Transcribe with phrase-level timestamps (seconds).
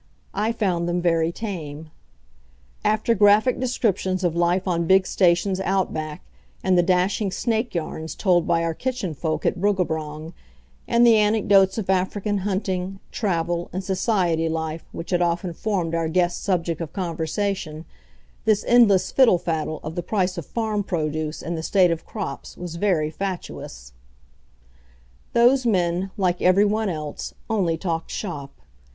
[0.33, 1.91] I found them very tame.
[2.83, 6.23] After graphic descriptions of life on big stations outback,
[6.63, 10.33] and the dashing snake yarns told by our kitchen folk at Bruggabrong,
[10.87, 16.09] and the anecdotes of African hunting, travel, and society life which had often formed our
[16.09, 17.85] guests' subject of conversation,
[18.45, 22.57] this endless fiddle faddle of the price of farm produce and the state of crops
[22.57, 23.93] was very fatuous.
[25.33, 28.51] Those men, like everyone else, only talked shop.